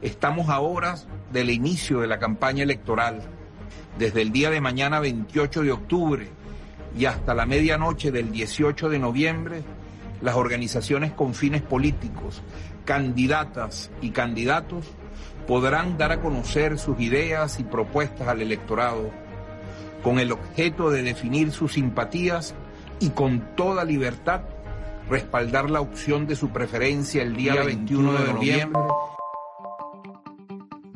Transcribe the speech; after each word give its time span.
Estamos 0.00 0.48
a 0.48 0.60
horas 0.60 1.08
del 1.32 1.50
inicio 1.50 2.00
de 2.00 2.06
la 2.06 2.20
campaña 2.20 2.62
electoral. 2.62 3.20
Desde 3.98 4.22
el 4.22 4.30
día 4.30 4.48
de 4.48 4.60
mañana 4.60 5.00
28 5.00 5.62
de 5.62 5.72
octubre 5.72 6.28
y 6.96 7.06
hasta 7.06 7.34
la 7.34 7.46
medianoche 7.46 8.12
del 8.12 8.30
18 8.30 8.90
de 8.90 8.98
noviembre, 9.00 9.64
las 10.20 10.36
organizaciones 10.36 11.12
con 11.12 11.34
fines 11.34 11.62
políticos, 11.62 12.42
candidatas 12.84 13.90
y 14.00 14.10
candidatos 14.10 14.86
podrán 15.48 15.98
dar 15.98 16.12
a 16.12 16.20
conocer 16.20 16.78
sus 16.78 17.00
ideas 17.00 17.58
y 17.58 17.64
propuestas 17.64 18.28
al 18.28 18.40
electorado 18.40 19.10
con 20.04 20.20
el 20.20 20.30
objeto 20.30 20.90
de 20.90 21.02
definir 21.02 21.50
sus 21.50 21.72
simpatías 21.72 22.54
y 23.00 23.10
con 23.10 23.56
toda 23.56 23.84
libertad 23.84 24.42
respaldar 25.10 25.70
la 25.70 25.80
opción 25.80 26.26
de 26.28 26.36
su 26.36 26.50
preferencia 26.50 27.22
el 27.22 27.34
día, 27.34 27.64
21 27.64 28.12
de 28.12 28.32
noviembre. 28.32 28.82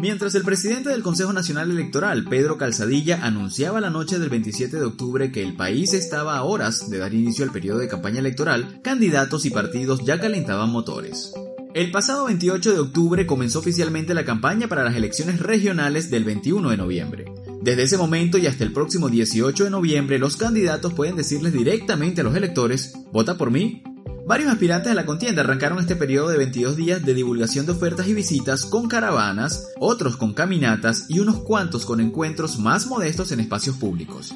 Mientras 0.02 0.34
el 0.34 0.42
presidente 0.42 0.90
del 0.90 1.00
Consejo 1.00 1.32
Nacional 1.32 1.70
Electoral, 1.70 2.24
Pedro 2.24 2.58
Calzadilla, 2.58 3.24
anunciaba 3.24 3.80
la 3.80 3.88
noche 3.88 4.18
del 4.18 4.30
27 4.30 4.76
de 4.76 4.84
octubre 4.84 5.30
que 5.30 5.44
el 5.44 5.54
país 5.54 5.94
estaba 5.94 6.36
a 6.36 6.42
horas 6.42 6.90
de 6.90 6.98
dar 6.98 7.14
inicio 7.14 7.44
al 7.44 7.52
periodo 7.52 7.78
de 7.78 7.86
campaña 7.86 8.18
electoral, 8.18 8.80
candidatos 8.82 9.46
y 9.46 9.50
partidos 9.50 10.04
ya 10.04 10.18
calentaban 10.18 10.70
motores. 10.70 11.32
El 11.72 11.92
pasado 11.92 12.24
28 12.24 12.72
de 12.72 12.80
octubre 12.80 13.26
comenzó 13.28 13.60
oficialmente 13.60 14.12
la 14.12 14.24
campaña 14.24 14.66
para 14.66 14.82
las 14.82 14.96
elecciones 14.96 15.38
regionales 15.38 16.10
del 16.10 16.24
21 16.24 16.70
de 16.70 16.76
noviembre. 16.76 17.24
Desde 17.62 17.84
ese 17.84 17.96
momento 17.96 18.38
y 18.38 18.48
hasta 18.48 18.64
el 18.64 18.72
próximo 18.72 19.08
18 19.08 19.62
de 19.62 19.70
noviembre, 19.70 20.18
los 20.18 20.36
candidatos 20.36 20.94
pueden 20.94 21.14
decirles 21.14 21.52
directamente 21.52 22.22
a 22.22 22.24
los 22.24 22.34
electores, 22.34 22.92
vota 23.12 23.38
por 23.38 23.52
mí. 23.52 23.84
Varios 24.24 24.52
aspirantes 24.52 24.92
a 24.92 24.94
la 24.94 25.04
contienda 25.04 25.42
arrancaron 25.42 25.80
este 25.80 25.96
periodo 25.96 26.28
de 26.28 26.38
22 26.38 26.76
días 26.76 27.04
de 27.04 27.12
divulgación 27.12 27.66
de 27.66 27.72
ofertas 27.72 28.06
y 28.06 28.14
visitas 28.14 28.64
con 28.64 28.86
caravanas, 28.88 29.72
otros 29.80 30.16
con 30.16 30.32
caminatas 30.32 31.06
y 31.08 31.18
unos 31.18 31.40
cuantos 31.40 31.84
con 31.84 32.00
encuentros 32.00 32.58
más 32.58 32.86
modestos 32.86 33.32
en 33.32 33.40
espacios 33.40 33.76
públicos. 33.76 34.32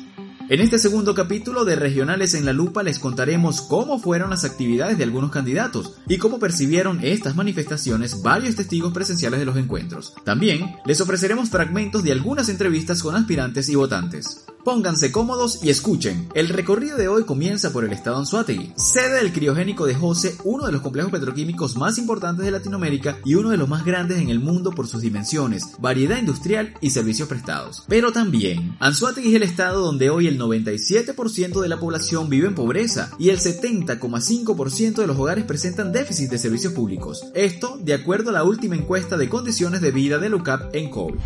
En 0.49 0.61
este 0.61 0.79
segundo 0.79 1.15
capítulo 1.15 1.65
de 1.65 1.77
Regionales 1.77 2.35
en 2.35 2.45
la 2.45 2.53
Lupa 2.53 2.83
les 2.83 2.99
contaremos 2.99 3.63
cómo 3.63 3.99
fueron 3.99 4.31
las 4.31 4.45
actividades 4.45 4.99
de 4.99 5.05
algunos 5.05 5.31
candidatos 5.31 5.95
y 6.09 6.19
cómo 6.19 6.39
percibieron 6.39 7.01
estas 7.03 7.37
manifestaciones 7.37 8.23
varios 8.23 8.57
testigos 8.57 8.93
presenciales 8.93 9.39
de 9.41 9.47
los 9.47 9.57
encuentros. 9.57 10.15
También 10.25 10.77
les 10.85 11.01
ofreceremos 11.01 11.51
fragmentos 11.51 12.03
de 12.03 12.13
algunas 12.13 12.49
entrevistas 12.49 13.03
con 13.03 13.15
aspirantes 13.15 13.69
y 13.69 13.77
votantes. 13.77 14.46
Pónganse 14.67 15.13
cómodos 15.13 15.63
y 15.63 15.71
escuchen. 15.71 16.29
El 16.35 16.49
recorrido 16.49 16.97
de 16.97 17.07
hoy 17.07 17.23
comienza 17.23 17.73
por 17.73 17.85
el 17.85 17.93
estado 17.93 18.17
Anzuategui, 18.17 18.73
sede 18.75 19.19
del 19.19 19.33
criogénico 19.33 19.87
de 19.87 19.95
Jose, 19.95 20.37
uno 20.43 20.67
de 20.67 20.73
los 20.73 20.81
complejos 20.81 21.13
petroquímicos 21.13 21.77
más 21.77 21.99
importantes 21.99 22.45
de 22.45 22.51
Latinoamérica 22.51 23.17
y 23.25 23.37
uno 23.37 23.51
de 23.51 23.59
los 23.59 23.69
más 23.69 23.85
grandes 23.85 24.19
en 24.19 24.29
el 24.29 24.41
mundo 24.41 24.73
por 24.73 24.89
sus 24.89 25.03
dimensiones, 25.03 25.77
variedad 25.79 26.19
industrial 26.19 26.75
y 26.81 26.91
servicios 26.91 27.29
prestados. 27.29 27.85
Pero 27.87 28.11
también, 28.11 28.77
Anzuategui 28.81 29.29
es 29.29 29.35
el 29.37 29.45
estado 29.45 29.83
donde 29.83 30.11
hoy 30.11 30.27
el 30.27 30.37
97% 30.37 31.61
de 31.61 31.69
la 31.69 31.79
población 31.79 32.29
vive 32.29 32.49
en 32.49 32.57
pobreza 32.57 33.13
y 33.21 33.29
el 33.29 33.39
70,5% 33.39 34.97
de 34.97 35.07
los 35.07 35.17
hogares 35.17 35.45
presentan 35.45 35.93
déficit 35.93 36.29
de 36.29 36.39
servicios 36.39 36.73
públicos. 36.73 37.25
Esto 37.35 37.79
de 37.81 37.95
acuerdo 37.95 38.31
a 38.31 38.33
la 38.33 38.43
última 38.43 38.75
encuesta 38.75 39.17
de 39.17 39.29
condiciones 39.29 39.81
de 39.81 39.93
vida 39.93 40.19
del 40.19 40.35
UCAP 40.35 40.75
en 40.75 40.91
COVID. 40.91 41.21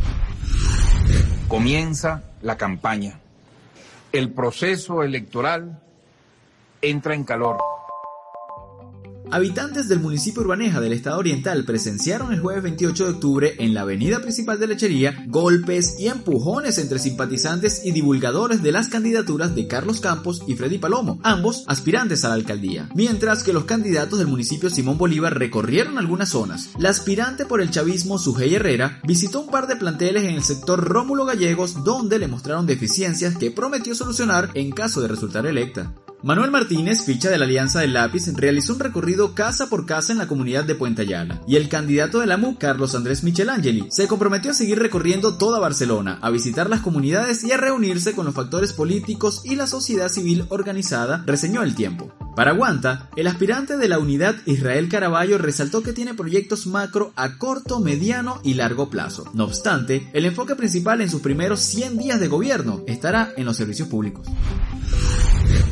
Comienza 1.49 2.23
la 2.43 2.59
campaña 2.59 3.19
el 4.13 4.33
proceso 4.33 5.03
electoral 5.03 5.81
entra 6.83 7.15
en 7.15 7.25
calor. 7.25 7.59
Habitantes 9.33 9.89
del 9.89 10.01
municipio 10.01 10.43
Urbaneja 10.43 10.81
del 10.81 10.93
estado 10.93 11.19
oriental 11.19 11.65
presenciaron 11.65 12.33
el 12.33 12.41
jueves 12.41 12.65
28 12.65 13.05
de 13.05 13.11
octubre 13.13 13.55
en 13.59 13.75
la 13.75 13.83
avenida 13.83 14.21
principal 14.21 14.59
de 14.59 14.67
Lechería 14.67 15.25
golpes 15.29 15.95
y 16.01 16.09
empujones 16.09 16.79
entre 16.79 16.99
simpatizantes 16.99 17.83
y 17.85 17.93
divulgadores 17.93 18.61
de 18.61 18.73
las 18.73 18.89
candidaturas 18.89 19.55
de 19.55 19.69
Carlos 19.69 20.01
Campos 20.01 20.43
y 20.49 20.57
Freddy 20.57 20.79
Palomo, 20.79 21.21
ambos 21.23 21.63
aspirantes 21.69 22.25
a 22.25 22.29
la 22.29 22.35
alcaldía, 22.35 22.89
mientras 22.97 23.45
que 23.45 23.53
los 23.53 23.67
candidatos 23.67 24.19
del 24.19 24.27
municipio 24.27 24.69
Simón 24.69 24.99
Bolívar 24.99 25.39
recorrieron 25.39 25.99
algunas 25.99 26.31
zonas. 26.31 26.71
La 26.79 26.91
aspirante 26.91 27.47
por 27.47 27.61
el 27.61 27.71
chavismo 27.71 28.19
Sujei 28.19 28.57
Herrera 28.57 29.01
visitó 29.05 29.43
un 29.43 29.51
par 29.51 29.69
de 29.69 29.77
planteles 29.77 30.25
en 30.25 30.35
el 30.35 30.43
sector 30.43 30.83
Rómulo 30.83 31.25
Gallegos 31.25 31.85
donde 31.85 32.19
le 32.19 32.27
mostraron 32.27 32.67
deficiencias 32.67 33.37
que 33.37 33.53
prometió 33.53 33.95
solucionar 33.95 34.51
en 34.55 34.73
caso 34.73 35.01
de 35.01 35.09
resultar 35.09 35.47
electa. 35.47 35.95
Manuel 36.23 36.51
Martínez, 36.51 37.03
ficha 37.07 37.31
de 37.31 37.39
la 37.39 37.47
Alianza 37.47 37.81
del 37.81 37.95
Lápiz, 37.95 38.27
realizó 38.35 38.75
un 38.75 38.81
recorrido 38.81 39.35
casa 39.35 39.71
por 39.71 39.87
casa 39.87 40.13
en 40.13 40.19
la 40.19 40.27
comunidad 40.27 40.65
de 40.65 40.75
Puente 40.75 41.01
Ayala, 41.01 41.41
y 41.47 41.57
el 41.57 41.71
candidato 41.71 42.21
de 42.21 42.27
la 42.27 42.37
MUC, 42.37 42.59
Carlos 42.59 42.95
Andrés 42.95 43.25
Michelangeli, 43.25 43.87
se 43.89 44.07
comprometió 44.07 44.51
a 44.51 44.55
seguir 44.55 44.79
recorriendo 44.79 45.39
toda 45.39 45.59
Barcelona, 45.59 46.19
a 46.21 46.29
visitar 46.29 46.69
las 46.69 46.81
comunidades 46.81 47.43
y 47.45 47.53
a 47.53 47.57
reunirse 47.57 48.13
con 48.13 48.27
los 48.27 48.35
factores 48.35 48.75
políticos 48.75 49.41
y 49.45 49.57
la 49.57 49.67
sociedad 49.67 50.11
civil 50.11 50.45
organizada, 50.51 51.25
reseñó 51.25 51.63
el 51.63 51.75
tiempo. 51.75 52.13
Para 52.37 52.53
Guanta, 52.53 53.09
el 53.17 53.27
aspirante 53.27 53.79
de 53.79 53.89
la 53.89 53.99
unidad 53.99 54.37
Israel 54.45 54.91
Caraballo 54.91 55.39
resaltó 55.39 55.83
que 55.83 55.95
tiene 55.95 56.13
proyectos 56.13 56.67
macro 56.67 57.13
a 57.17 57.39
corto, 57.39 57.81
mediano 57.81 58.41
y 58.45 58.55
largo 58.55 58.91
plazo. 58.91 59.25
No 59.33 59.45
obstante, 59.45 60.11
el 60.13 60.27
enfoque 60.27 60.55
principal 60.55 61.01
en 61.01 61.09
sus 61.09 61.23
primeros 61.23 61.61
100 61.61 61.97
días 61.97 62.21
de 62.21 62.29
gobierno 62.29 62.83
estará 62.87 63.33
en 63.39 63.47
los 63.47 63.57
servicios 63.57 63.89
públicos. 63.89 64.27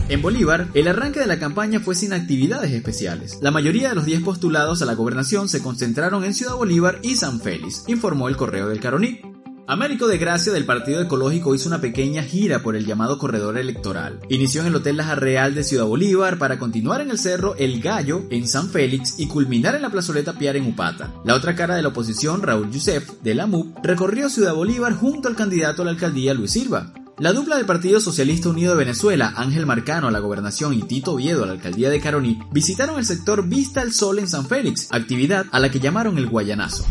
En 0.08 0.22
Bolívar, 0.22 0.68
el 0.72 0.88
arranque 0.88 1.20
de 1.20 1.26
la 1.26 1.38
campaña 1.38 1.80
fue 1.80 1.94
sin 1.94 2.14
actividades 2.14 2.72
especiales. 2.72 3.38
La 3.42 3.50
mayoría 3.50 3.90
de 3.90 3.94
los 3.94 4.06
10 4.06 4.22
postulados 4.22 4.80
a 4.80 4.86
la 4.86 4.94
gobernación 4.94 5.50
se 5.50 5.62
concentraron 5.62 6.24
en 6.24 6.32
Ciudad 6.32 6.54
Bolívar 6.54 6.98
y 7.02 7.16
San 7.16 7.40
Félix, 7.40 7.84
informó 7.88 8.28
el 8.28 8.36
correo 8.38 8.70
del 8.70 8.80
Caroní. 8.80 9.20
Américo 9.66 10.08
de 10.08 10.16
Gracia 10.16 10.50
del 10.50 10.64
Partido 10.64 11.02
Ecológico 11.02 11.54
hizo 11.54 11.68
una 11.68 11.82
pequeña 11.82 12.22
gira 12.22 12.62
por 12.62 12.74
el 12.74 12.86
llamado 12.86 13.18
corredor 13.18 13.58
electoral. 13.58 14.18
Inició 14.30 14.62
en 14.62 14.68
el 14.68 14.76
Hotel 14.76 14.96
Laja 14.96 15.14
Real 15.14 15.54
de 15.54 15.62
Ciudad 15.62 15.84
Bolívar 15.84 16.38
para 16.38 16.58
continuar 16.58 17.02
en 17.02 17.10
el 17.10 17.18
cerro 17.18 17.54
El 17.56 17.82
Gallo 17.82 18.22
en 18.30 18.48
San 18.48 18.70
Félix 18.70 19.18
y 19.18 19.28
culminar 19.28 19.74
en 19.74 19.82
la 19.82 19.90
plazoleta 19.90 20.38
Piar 20.38 20.56
en 20.56 20.68
Upata. 20.68 21.12
La 21.26 21.34
otra 21.34 21.54
cara 21.54 21.76
de 21.76 21.82
la 21.82 21.88
oposición, 21.88 22.40
Raúl 22.40 22.70
Yusef, 22.70 23.20
de 23.22 23.34
la 23.34 23.46
MUP, 23.46 23.76
recorrió 23.84 24.30
Ciudad 24.30 24.54
Bolívar 24.54 24.94
junto 24.94 25.28
al 25.28 25.36
candidato 25.36 25.82
a 25.82 25.84
la 25.84 25.90
alcaldía 25.90 26.32
Luis 26.32 26.52
Silva. 26.52 26.94
La 27.18 27.32
dupla 27.32 27.56
del 27.56 27.66
Partido 27.66 27.98
Socialista 27.98 28.48
Unido 28.48 28.70
de 28.70 28.78
Venezuela, 28.78 29.32
Ángel 29.34 29.66
Marcano 29.66 30.06
a 30.06 30.12
la 30.12 30.20
gobernación 30.20 30.72
y 30.72 30.82
Tito 30.82 31.14
Oviedo 31.14 31.42
a 31.42 31.46
la 31.46 31.52
alcaldía 31.54 31.90
de 31.90 32.00
Caroní, 32.00 32.38
visitaron 32.52 32.96
el 32.96 33.04
sector 33.04 33.48
Vista 33.48 33.80
al 33.80 33.92
Sol 33.92 34.20
en 34.20 34.28
San 34.28 34.46
Félix, 34.46 34.86
actividad 34.92 35.46
a 35.50 35.58
la 35.58 35.68
que 35.68 35.80
llamaron 35.80 36.16
el 36.16 36.28
Guayanazo. 36.28 36.84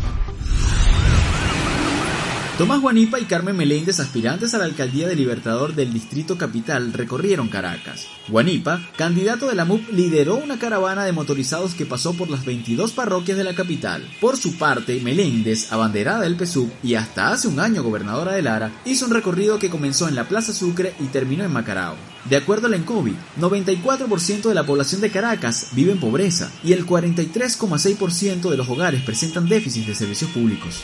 Tomás 2.58 2.80
Guanipa 2.80 3.20
y 3.20 3.24
Carmen 3.26 3.56
Meléndez, 3.56 4.00
aspirantes 4.00 4.52
a 4.52 4.58
la 4.58 4.64
alcaldía 4.64 5.06
de 5.06 5.14
Libertador 5.14 5.76
del 5.76 5.92
Distrito 5.92 6.36
Capital, 6.36 6.92
recorrieron 6.92 7.46
Caracas. 7.46 8.08
Guanipa, 8.26 8.80
candidato 8.96 9.46
de 9.46 9.54
la 9.54 9.64
MUP, 9.64 9.88
lideró 9.92 10.34
una 10.34 10.58
caravana 10.58 11.04
de 11.04 11.12
motorizados 11.12 11.74
que 11.74 11.86
pasó 11.86 12.14
por 12.14 12.28
las 12.28 12.44
22 12.44 12.90
parroquias 12.90 13.38
de 13.38 13.44
la 13.44 13.54
capital. 13.54 14.10
Por 14.20 14.36
su 14.36 14.58
parte, 14.58 15.00
Meléndez, 15.00 15.70
abanderada 15.72 16.22
del 16.22 16.36
PSUV 16.36 16.68
y 16.82 16.96
hasta 16.96 17.30
hace 17.30 17.46
un 17.46 17.60
año 17.60 17.84
gobernadora 17.84 18.32
de 18.32 18.42
Lara, 18.42 18.72
hizo 18.84 19.06
un 19.06 19.12
recorrido 19.12 19.60
que 19.60 19.70
comenzó 19.70 20.08
en 20.08 20.16
la 20.16 20.26
Plaza 20.26 20.52
Sucre 20.52 20.94
y 20.98 21.04
terminó 21.04 21.44
en 21.44 21.52
Macarao. 21.52 21.94
De 22.28 22.36
acuerdo 22.36 22.66
al 22.66 22.74
ENCOVI, 22.74 23.14
94% 23.38 24.48
de 24.48 24.54
la 24.54 24.66
población 24.66 25.00
de 25.00 25.12
Caracas 25.12 25.68
vive 25.74 25.92
en 25.92 26.00
pobreza 26.00 26.50
y 26.64 26.72
el 26.72 26.84
43,6% 26.84 28.50
de 28.50 28.56
los 28.56 28.68
hogares 28.68 29.02
presentan 29.02 29.48
déficit 29.48 29.86
de 29.86 29.94
servicios 29.94 30.32
públicos. 30.32 30.82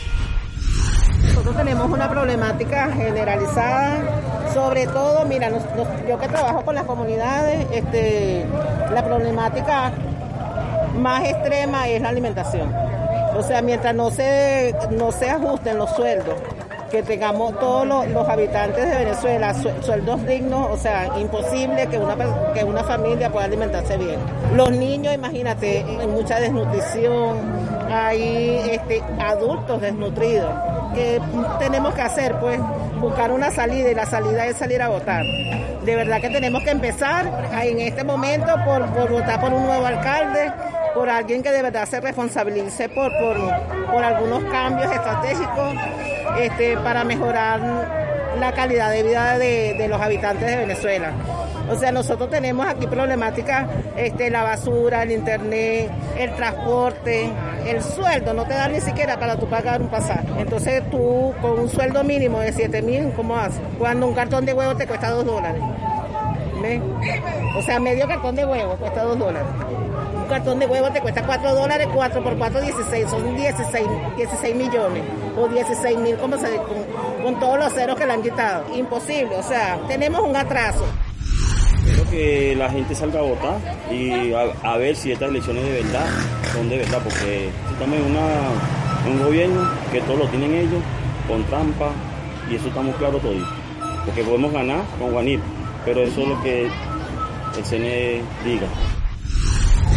Nosotros 1.44 1.62
tenemos 1.62 1.91
una 1.91 2.09
problemática 2.09 2.91
generalizada, 2.91 3.99
sobre 4.55 4.87
todo, 4.87 5.27
mira, 5.27 5.50
yo 6.09 6.19
que 6.19 6.27
trabajo 6.27 6.65
con 6.65 6.75
las 6.75 6.84
comunidades, 6.84 7.66
este, 7.71 8.47
la 8.91 9.05
problemática 9.05 9.93
más 10.97 11.22
extrema 11.28 11.87
es 11.87 12.00
la 12.00 12.09
alimentación. 12.09 12.75
O 13.37 13.43
sea, 13.43 13.60
mientras 13.60 13.94
no 13.94 14.10
se, 14.10 14.74
ajusten 15.30 15.77
los 15.77 15.91
sueldos, 15.91 16.34
que 16.91 17.03
tengamos 17.03 17.60
todos 17.60 17.86
los, 18.09 18.27
habitantes 18.27 18.89
de 18.89 18.97
Venezuela 19.04 19.54
sueldos 19.83 20.24
dignos, 20.24 20.71
o 20.71 20.78
sea, 20.78 21.10
imposible 21.18 21.89
que 21.89 21.98
una, 21.98 22.16
que 22.54 22.65
una 22.65 22.84
familia 22.84 23.30
pueda 23.30 23.45
alimentarse 23.45 23.98
bien. 23.98 24.18
Los 24.54 24.71
niños, 24.71 25.13
imagínate, 25.13 25.84
hay 26.01 26.07
mucha 26.07 26.41
desnutrición, 26.41 27.36
hay 27.91 28.63
este, 28.71 29.03
adultos 29.18 29.83
desnutridos. 29.83 30.51
¿Qué 30.94 31.20
tenemos 31.58 31.94
que 31.94 32.02
hacer? 32.02 32.34
Pues 32.36 32.60
buscar 33.00 33.32
una 33.32 33.50
salida 33.50 33.91
y 33.91 33.94
la 33.94 34.06
salida 34.06 34.46
es 34.46 34.56
salir 34.56 34.80
a 34.80 34.88
votar. 34.88 35.24
De 35.84 35.96
verdad 35.96 36.20
que 36.20 36.30
tenemos 36.30 36.62
que 36.62 36.70
empezar 36.70 37.30
en 37.62 37.80
este 37.80 38.04
momento 38.04 38.46
por, 38.64 38.86
votar 39.10 39.41
por 39.41 39.52
un 39.52 39.66
nuevo 39.66 39.84
alcalde, 39.84 40.52
por 40.94 41.10
alguien 41.10 41.42
que 41.42 41.50
de 41.50 41.62
verdad 41.62 41.86
se 41.86 42.00
responsabilice 42.00 42.88
por, 42.88 43.12
por, 43.18 44.04
algunos 44.04 44.44
cambios 44.44 44.92
estratégicos 44.92 45.74
este, 46.38 46.76
para 46.78 47.04
mejorar 47.04 47.60
la 48.38 48.52
calidad 48.52 48.91
de 48.91 49.02
vida 49.02 49.38
de, 49.38 49.74
de 49.76 49.88
los 49.88 50.00
habitantes 50.00 50.46
de 50.46 50.56
Venezuela. 50.56 51.12
O 51.71 51.77
sea, 51.77 51.93
nosotros 51.93 52.28
tenemos 52.31 52.66
aquí 52.66 52.87
problemáticas, 52.87 53.69
este, 53.97 54.31
la 54.31 54.43
basura, 54.43 55.03
el 55.03 55.13
internet, 55.13 55.91
el 56.19 56.34
transporte, 56.34 57.31
el 57.66 57.83
sueldo, 57.83 58.34
no 58.34 58.45
te 58.45 58.55
da 58.55 58.69
ni 58.69 58.81
siquiera 58.81 59.19
para 59.19 59.37
tú 59.37 59.47
pagar 59.47 59.81
un 59.81 59.89
pasaje. 59.89 60.27
Entonces 60.39 60.83
tú 60.91 61.33
con 61.41 61.59
un 61.59 61.69
sueldo 61.69 62.05
mínimo 62.05 62.41
de 62.41 62.53
7 62.53 62.83
mil, 62.83 63.13
¿cómo 63.13 63.37
haces? 63.37 63.61
Cuando 63.78 64.07
un 64.07 64.15
cartón 64.15 64.45
de 64.45 64.53
huevo 64.53 64.77
te 64.77 64.87
cuesta 64.87 65.11
2 65.11 65.25
dólares. 65.25 65.63
¿Ves? 66.61 66.81
O 67.57 67.63
sea, 67.63 67.81
medio 67.81 68.07
cartón 68.07 68.37
de 68.37 68.45
huevo 68.45 68.75
cuesta 68.77 69.03
2 69.03 69.19
dólares. 69.19 69.49
Un 70.16 70.27
cartón 70.27 70.59
de 70.59 70.66
huevo 70.66 70.91
te 70.91 71.01
cuesta 71.01 71.22
4 71.25 71.55
dólares, 71.55 71.89
4 71.93 72.22
por 72.22 72.37
4, 72.39 72.61
16, 72.61 73.11
son 73.11 73.37
16, 73.37 73.87
16 74.16 74.57
millones 74.57 75.03
o 75.37 75.49
16 75.49 75.99
mil, 75.99 76.16
como 76.16 76.39
se 76.39 76.49
con, 76.57 77.22
con 77.22 77.41
todos 77.41 77.59
los 77.59 77.72
ceros 77.72 77.97
que 77.99 78.07
le 78.07 78.13
han 78.13 78.22
quitado. 78.22 78.65
Imposible, 78.75 79.37
o 79.37 79.43
sea, 79.43 79.78
tenemos 79.89 80.21
un 80.22 80.37
atraso. 80.37 80.84
Espero 81.94 82.10
que 82.10 82.56
la 82.56 82.68
gente 82.70 82.92
salga 82.92 83.20
a 83.20 83.22
votar 83.22 83.56
y 83.88 84.32
a, 84.32 84.76
ver 84.76 84.96
si 84.96 85.12
estas 85.12 85.28
elecciones 85.28 85.62
de 85.64 85.82
verdad 85.82 86.06
son 86.52 86.68
de 86.68 86.78
verdad, 86.78 87.00
porque 87.04 87.50
estamos 87.70 87.96
en, 87.96 88.04
una, 88.10 88.26
un 89.06 89.24
gobierno 89.24 89.70
que 89.92 90.00
todo 90.00 90.16
lo 90.16 90.26
tienen 90.26 90.54
ellos, 90.54 90.82
con 91.28 91.44
trampa, 91.44 91.91
y 92.50 92.56
eso 92.56 92.66
estamos 92.66 92.96
claros 92.96 93.22
todos. 93.22 93.46
Porque 94.04 94.24
podemos 94.24 94.52
ganar 94.52 94.82
con 94.98 95.12
Juanito, 95.12 95.44
pero 95.84 96.02
eso 96.02 96.22
es 96.22 96.28
lo 96.28 96.42
que 96.42 96.64
el 96.64 97.64
CNE 97.64 98.22
diga 98.44 98.66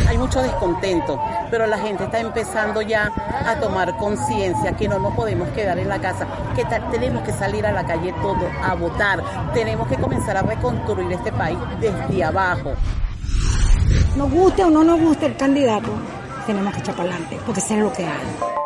hay 0.07 0.17
mucho 0.17 0.41
descontento, 0.41 1.19
pero 1.49 1.67
la 1.67 1.77
gente 1.77 2.05
está 2.05 2.19
empezando 2.19 2.81
ya 2.81 3.11
a 3.45 3.59
tomar 3.59 3.95
conciencia 3.97 4.73
que 4.73 4.87
no 4.87 4.99
nos 4.99 5.13
podemos 5.15 5.49
quedar 5.49 5.77
en 5.79 5.89
la 5.89 5.99
casa, 5.99 6.27
que 6.55 6.65
tenemos 6.91 7.23
que 7.23 7.31
salir 7.31 7.65
a 7.65 7.71
la 7.71 7.85
calle 7.85 8.13
todo 8.21 8.49
a 8.63 8.73
votar, 8.75 9.21
tenemos 9.53 9.87
que 9.87 9.97
comenzar 9.97 10.37
a 10.37 10.41
reconstruir 10.41 11.11
este 11.11 11.31
país 11.31 11.57
desde 11.79 12.23
abajo. 12.23 12.73
Nos 14.15 14.31
guste 14.31 14.63
o 14.63 14.69
no 14.69 14.83
nos 14.83 14.99
guste 14.99 15.27
el 15.27 15.35
candidato, 15.35 15.89
tenemos 16.45 16.73
que 16.73 16.79
echar 16.79 16.95
para 16.95 17.09
adelante, 17.09 17.39
porque 17.45 17.61
sé 17.61 17.77
lo 17.77 17.91
que 17.93 18.05
hay. 18.05 18.56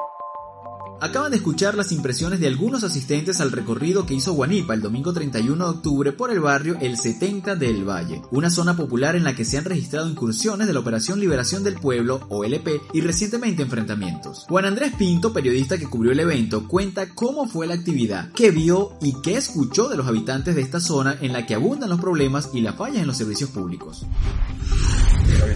Acaban 1.01 1.31
de 1.31 1.37
escuchar 1.37 1.73
las 1.73 1.91
impresiones 1.91 2.39
de 2.39 2.45
algunos 2.45 2.83
asistentes 2.83 3.41
al 3.41 3.51
recorrido 3.51 4.05
que 4.05 4.13
hizo 4.13 4.33
Guanipa 4.33 4.75
el 4.75 4.81
domingo 4.81 5.11
31 5.11 5.65
de 5.65 5.71
octubre 5.71 6.11
por 6.11 6.29
el 6.29 6.39
barrio 6.39 6.77
El 6.79 6.95
70 6.95 7.55
del 7.55 7.89
Valle, 7.89 8.21
una 8.29 8.51
zona 8.51 8.75
popular 8.75 9.15
en 9.15 9.23
la 9.23 9.35
que 9.35 9.43
se 9.43 9.57
han 9.57 9.65
registrado 9.65 10.07
incursiones 10.07 10.67
de 10.67 10.73
la 10.73 10.79
Operación 10.79 11.19
Liberación 11.19 11.63
del 11.63 11.73
Pueblo, 11.73 12.21
OLP, 12.29 12.83
y 12.93 13.01
recientemente 13.01 13.63
enfrentamientos. 13.63 14.45
Juan 14.47 14.65
Andrés 14.65 14.93
Pinto, 14.95 15.33
periodista 15.33 15.79
que 15.79 15.89
cubrió 15.89 16.11
el 16.11 16.19
evento, 16.19 16.67
cuenta 16.67 17.09
cómo 17.15 17.47
fue 17.47 17.65
la 17.65 17.73
actividad, 17.73 18.31
qué 18.33 18.51
vio 18.51 18.91
y 19.01 19.19
qué 19.23 19.37
escuchó 19.37 19.89
de 19.89 19.97
los 19.97 20.07
habitantes 20.07 20.53
de 20.53 20.61
esta 20.61 20.79
zona 20.79 21.17
en 21.19 21.33
la 21.33 21.47
que 21.47 21.55
abundan 21.55 21.89
los 21.89 21.99
problemas 21.99 22.51
y 22.53 22.61
las 22.61 22.75
fallas 22.75 23.01
en 23.01 23.07
los 23.07 23.17
servicios 23.17 23.49
públicos. 23.49 24.05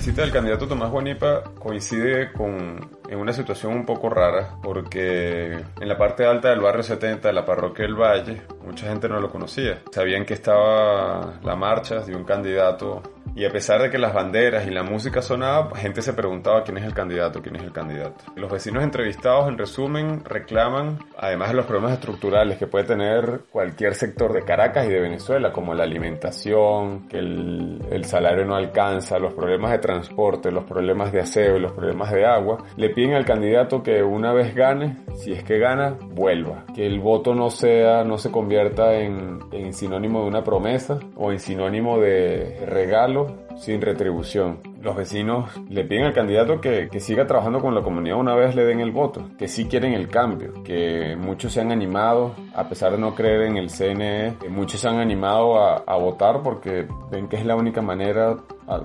Visita 0.06 0.22
del 0.22 0.32
candidato 0.32 0.68
Tomás 0.68 0.92
Guanipa 0.92 1.42
coincide 1.58 2.32
con 2.32 2.92
en 3.10 3.18
una 3.18 3.34
situación 3.34 3.74
un 3.74 3.88
poco 3.88 4.08
rara 4.08 4.56
porque 4.62 5.54
en 5.54 5.88
la 5.88 5.98
parte 5.98 6.28
alta 6.28 6.52
del 6.52 6.60
barrio 6.60 6.84
70 6.84 7.28
de 7.28 7.34
la 7.34 7.44
parroquia 7.44 7.86
del 7.86 7.96
Valle 7.96 8.44
mucha 8.64 8.86
gente 8.86 9.10
no 9.10 9.20
lo 9.20 9.32
conocía. 9.32 9.82
Sabían 9.92 10.24
que 10.24 10.36
estaba 10.36 11.40
la 11.42 11.56
marcha 11.56 12.02
de 12.02 12.16
un 12.16 12.24
candidato 12.24 13.02
y 13.36 13.44
a 13.44 13.52
pesar 13.52 13.82
de 13.82 13.90
que 13.90 13.98
las 13.98 14.14
banderas 14.14 14.66
y 14.66 14.72
la 14.72 14.84
música 14.84 15.22
sonaban, 15.22 15.76
gente 15.76 16.02
se 16.02 16.14
preguntaba 16.14 16.64
quién 16.64 16.78
es 16.78 16.86
el 16.86 16.94
candidato, 16.94 17.42
quién 17.42 17.58
es 17.58 17.64
el 17.64 17.74
candidato. 17.74 18.24
Los 18.36 18.50
vecinos 18.50 18.82
entrevistados, 18.82 19.50
en 19.50 19.58
resumen, 19.58 20.24
reclaman, 20.24 21.00
además 21.18 21.50
de 21.50 21.56
los 21.56 21.66
problemas 21.66 21.94
estructurales 21.94 22.58
que 22.58 22.68
puede 22.68 22.86
tener 22.86 23.42
cualquier 23.52 23.94
sector 23.96 24.32
de 24.32 24.44
Caracas 24.44 24.86
y 24.86 24.90
de 24.90 25.02
Venezuela, 25.02 25.52
como 25.52 25.74
la 25.74 25.84
alimentación, 25.84 27.10
que 27.10 27.20
el, 27.20 28.06
salario 28.06 28.46
no 28.46 28.56
alcanza, 28.56 29.20
los 29.20 29.34
problemas 29.34 29.72
de 29.72 29.80
transporte, 29.80 30.52
los 30.52 30.64
problemas 30.64 31.12
de 31.12 31.22
aseo 31.22 31.58
los 31.60 31.74
problemas 31.74 32.12
de 32.12 32.26
agua, 32.26 32.64
le 32.78 32.90
piden 32.92 33.14
al 33.14 33.26
candidato 33.26 33.82
que 33.82 34.04
una 34.04 34.32
vez 34.32 34.54
gane, 34.54 34.98
si 35.16 35.32
es 35.32 35.44
que 35.44 35.58
gana, 35.58 35.98
vuelva. 36.12 36.66
Que 36.74 36.86
el 36.86 37.00
voto 37.00 37.34
no 37.34 37.50
sea, 37.50 38.04
no 38.04 38.18
se 38.18 38.32
convierta 38.32 38.94
en, 38.94 39.40
en 39.52 39.74
sinónimo 39.74 40.22
de 40.22 40.28
una 40.28 40.44
promesa 40.44 41.00
o 41.16 41.32
en 41.32 41.40
sinónimo 41.40 42.00
de 42.00 42.64
regalo 42.68 43.25
Ciao. 43.26 43.45
Sin 43.58 43.82
retribución. 43.82 44.60
Los 44.82 44.96
vecinos 44.96 45.50
le 45.70 45.84
piden 45.84 46.06
al 46.06 46.14
candidato 46.14 46.62
que, 46.62 46.90
que, 46.92 47.00
siga 47.00 47.26
trabajando 47.26 47.60
con 47.60 47.74
la 47.74 47.82
comunidad 47.82 48.18
una 48.18 48.36
vez 48.36 48.56
le 48.56 48.66
den 48.66 48.80
el 48.80 48.92
voto, 48.92 49.30
que 49.38 49.48
sí 49.48 49.66
quieren 49.66 49.94
el 49.94 50.08
cambio, 50.10 50.64
que 50.64 51.16
muchos 51.16 51.54
se 51.54 51.62
han 51.62 51.72
animado, 51.72 52.36
a 52.54 52.70
pesar 52.70 52.92
de 52.92 53.00
no 53.00 53.16
creer 53.16 53.44
en 53.44 53.58
el 53.58 53.70
CNE, 53.70 54.36
muchos 54.50 54.82
se 54.82 54.88
han 54.88 55.00
animado 55.00 55.60
a, 55.60 55.78
a 55.78 55.98
votar 55.98 56.42
porque 56.44 56.88
ven 57.10 57.28
que 57.28 57.38
es 57.38 57.46
la 57.46 57.56
única 57.56 57.82
manera 57.82 58.38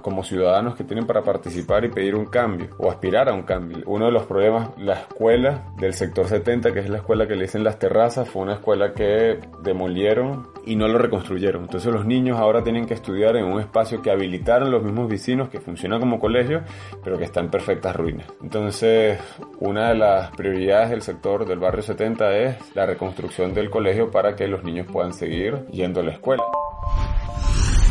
como 0.03 0.23
ciudadanos 0.23 0.77
que 0.77 0.85
tienen 0.85 1.07
para 1.07 1.23
participar 1.23 1.85
y 1.85 1.89
pedir 1.89 2.15
un 2.15 2.27
cambio 2.27 2.69
o 2.79 2.91
aspirar 2.91 3.29
a 3.29 3.35
un 3.35 3.43
cambio. 3.43 3.79
Uno 3.87 4.07
de 4.07 4.13
los 4.13 4.25
problemas, 4.25 4.71
la 4.79 4.95
escuela 4.95 5.65
del 5.79 5.95
sector 5.95 6.27
70, 6.27 6.73
que 6.73 6.81
es 6.81 6.91
la 6.91 6.99
escuela 6.99 7.27
que 7.27 7.35
le 7.35 7.43
dicen 7.43 7.65
las 7.65 7.79
terrazas, 7.79 8.29
fue 8.29 8.43
una 8.43 8.55
escuela 8.55 8.93
que 8.93 9.39
demolieron 9.63 10.49
y 10.67 10.77
no 10.77 10.87
lo 10.87 10.99
reconstruyeron. 10.99 11.63
Entonces 11.63 11.93
los 11.93 12.05
niños 12.05 12.39
ahora 12.39 12.63
tienen 12.63 12.87
que 12.87 12.95
estudiar 12.95 13.37
en 13.37 13.47
un 13.47 13.61
espacio 13.61 14.03
que 14.03 14.11
habilitaron 14.11 14.60
los 14.69 14.83
mismos 14.83 15.09
vecinos, 15.09 15.49
que 15.49 15.61
funciona 15.61 15.99
como 15.99 16.19
colegio, 16.19 16.63
pero 17.03 17.19
que 17.19 17.25
está 17.25 17.41
en 17.41 17.51
perfectas 17.51 17.95
ruinas. 17.97 18.27
Entonces 18.43 19.19
una 19.59 19.89
de 19.89 19.95
las 19.97 20.31
prioridades 20.33 20.91
del 20.91 21.03
sector 21.03 21.47
del 21.47 21.59
barrio 21.59 21.83
70 21.83 22.37
es 22.37 22.57
la 22.75 22.87
reconstrucción 22.87 23.55
del 23.55 23.71
colegio 23.71 24.11
para 24.11 24.37
que 24.37 24.47
los 24.47 24.65
niños 24.65 24.87
puedan 24.91 25.13
seguir 25.13 25.67
yendo 25.71 26.01
a 26.01 26.05
la 26.05 26.13
escuela. 26.13 26.43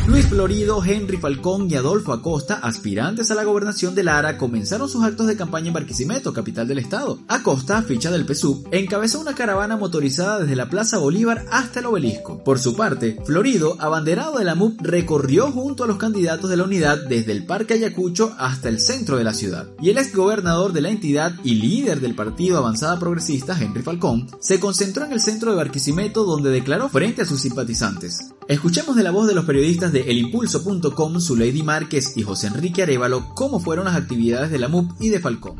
Luis 0.06 0.26
Florido, 0.26 0.82
Henry 0.82 1.18
Falcón 1.18 1.70
y 1.70 1.76
Adolfo 1.76 2.12
Acosta, 2.12 2.56
aspirantes 2.56 3.30
a 3.30 3.34
la 3.34 3.44
gobernación 3.44 3.94
de 3.94 4.02
Lara, 4.02 4.38
comenzaron 4.38 4.88
sus 4.88 5.04
actos 5.04 5.26
de 5.26 5.36
campaña 5.36 5.68
en 5.68 5.74
Barquisimeto, 5.74 6.32
capital 6.32 6.66
del 6.66 6.78
estado. 6.78 7.20
Acosta, 7.28 7.82
ficha 7.82 8.10
del 8.10 8.26
PSUV, 8.26 8.68
encabezó 8.72 9.20
una 9.20 9.34
caravana 9.34 9.76
motorizada 9.76 10.40
desde 10.40 10.56
la 10.56 10.68
Plaza 10.68 10.98
Bolívar 10.98 11.44
hasta 11.52 11.80
el 11.80 11.86
obelisco. 11.86 12.42
Por 12.42 12.58
su 12.58 12.74
parte, 12.74 13.18
Florido, 13.24 13.76
abanderado 13.78 14.38
de 14.38 14.44
la 14.44 14.54
MUP, 14.54 14.80
recorrió 14.80 15.52
junto 15.52 15.84
a 15.84 15.86
los 15.86 15.98
candidatos 15.98 16.50
de 16.50 16.56
la 16.56 16.64
unidad 16.64 16.98
desde 17.08 17.32
el 17.32 17.46
Parque 17.46 17.74
Ayacucho 17.74 18.34
hasta 18.38 18.68
el 18.68 18.80
centro 18.80 19.16
de 19.16 19.24
la 19.24 19.34
ciudad. 19.34 19.68
Y 19.80 19.90
el 19.90 19.98
exgobernador 19.98 20.72
de 20.72 20.80
la 20.80 20.90
entidad 20.90 21.34
y 21.44 21.54
líder 21.56 22.00
del 22.00 22.14
partido 22.14 22.58
Avanzada 22.58 22.98
Progresista, 22.98 23.56
Henry 23.60 23.82
Falcón, 23.82 24.26
se 24.40 24.58
concentró 24.58 25.04
en 25.04 25.12
el 25.12 25.20
centro 25.20 25.50
de 25.50 25.58
Barquisimeto 25.58 26.24
donde 26.24 26.50
declaró 26.50 26.88
frente 26.88 27.22
a 27.22 27.26
sus 27.26 27.42
simpatizantes. 27.42 28.30
Escuchemos 28.50 28.96
de 28.96 29.04
la 29.04 29.12
voz 29.12 29.28
de 29.28 29.34
los 29.36 29.44
periodistas 29.44 29.92
de 29.92 30.10
elimpulso.com, 30.10 31.18
Lady 31.38 31.62
Márquez 31.62 32.16
y 32.16 32.24
José 32.24 32.48
Enrique 32.48 32.82
Arevalo 32.82 33.32
cómo 33.32 33.60
fueron 33.60 33.84
las 33.84 33.94
actividades 33.94 34.50
de 34.50 34.58
la 34.58 34.66
MUP 34.66 34.90
y 34.98 35.08
de 35.08 35.20
Falcón. 35.20 35.54